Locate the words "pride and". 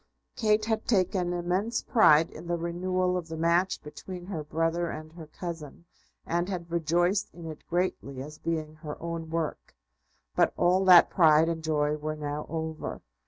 11.11-11.63